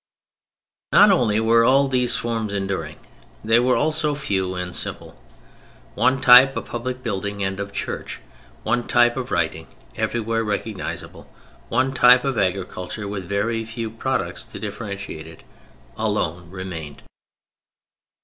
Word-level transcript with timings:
Not 0.91 1.11
only 1.11 1.39
were 1.39 1.63
all 1.63 1.87
these 1.87 2.15
forms 2.15 2.55
enduring, 2.55 2.97
they 3.43 3.59
were 3.59 3.75
also 3.75 4.15
few 4.15 4.55
and 4.55 4.75
simple. 4.75 5.15
One 5.93 6.19
type 6.21 6.57
of 6.57 6.65
public 6.65 7.03
building 7.03 7.43
and 7.43 7.59
of 7.59 7.71
church, 7.71 8.19
one 8.63 8.87
type 8.87 9.15
of 9.15 9.29
writing, 9.29 9.67
everywhere 9.95 10.43
recognizable, 10.43 11.31
one 11.69 11.93
type 11.93 12.23
of 12.23 12.35
agriculture, 12.39 13.07
with 13.07 13.29
very 13.29 13.63
few 13.63 13.91
products 13.91 14.43
to 14.45 14.59
differentiate 14.59 15.27
it, 15.27 15.43
alone 15.95 16.49
remained. 16.49 17.03